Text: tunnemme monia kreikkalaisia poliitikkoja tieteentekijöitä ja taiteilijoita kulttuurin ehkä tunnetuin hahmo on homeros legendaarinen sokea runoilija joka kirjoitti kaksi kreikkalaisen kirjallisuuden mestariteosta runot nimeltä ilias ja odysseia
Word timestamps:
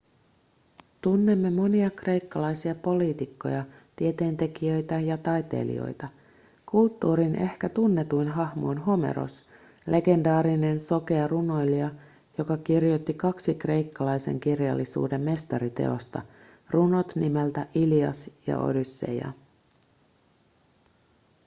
tunnemme 1.01 1.49
monia 1.51 1.89
kreikkalaisia 1.89 2.75
poliitikkoja 2.75 3.65
tieteentekijöitä 3.95 4.99
ja 4.99 5.17
taiteilijoita 5.17 6.09
kulttuurin 6.65 7.35
ehkä 7.35 7.69
tunnetuin 7.69 8.27
hahmo 8.27 8.67
on 8.67 8.77
homeros 8.77 9.45
legendaarinen 9.87 10.79
sokea 10.79 11.27
runoilija 11.27 11.91
joka 12.37 12.57
kirjoitti 12.57 13.13
kaksi 13.13 13.55
kreikkalaisen 13.55 14.39
kirjallisuuden 14.39 15.21
mestariteosta 15.21 16.21
runot 16.69 17.15
nimeltä 17.15 17.67
ilias 17.75 18.29
ja 18.47 18.57
odysseia 18.59 19.31